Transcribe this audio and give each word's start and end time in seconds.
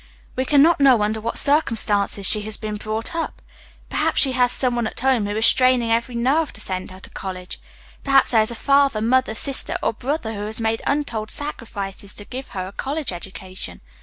We 0.35 0.45
can 0.45 0.63
not 0.63 0.79
know 0.79 1.03
under 1.03 1.21
what 1.21 1.37
circumstances 1.37 2.25
she 2.27 2.41
has 2.41 2.57
been 2.57 2.77
brought 2.77 3.13
up. 3.15 3.39
Perhaps 3.87 4.19
she 4.19 4.31
has 4.31 4.51
some 4.51 4.75
one 4.75 4.87
at 4.87 4.99
home 4.99 5.27
who 5.27 5.35
is 5.37 5.45
straining 5.45 5.91
every 5.91 6.15
nerve 6.15 6.51
to 6.53 6.59
send 6.59 6.89
her 6.89 6.99
to 6.99 7.09
college. 7.11 7.61
Perhaps 8.03 8.31
there 8.31 8.41
is 8.41 8.49
a 8.49 8.55
father, 8.55 8.99
mother, 8.99 9.35
sister 9.35 9.77
or 9.83 9.93
brother 9.93 10.33
who 10.33 10.47
has 10.47 10.59
made 10.59 10.81
untold 10.87 11.29
sacrifices 11.29 12.15
to 12.15 12.25
give 12.25 12.47
her 12.47 12.65
a 12.65 12.71
college 12.71 13.11
education. 13.13 13.79